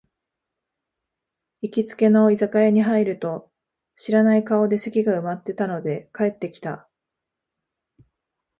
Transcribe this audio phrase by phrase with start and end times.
[1.61, 3.51] 行きつけの居酒屋に入ると、
[3.95, 6.89] 知らない顔で席が埋まってたので帰ってきた